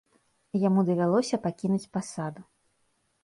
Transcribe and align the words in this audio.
Яму 0.67 0.83
давялося 0.87 1.39
пакінуць 1.45 1.91
пасаду. 1.97 2.41